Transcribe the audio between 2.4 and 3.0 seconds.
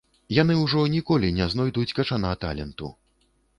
таленту.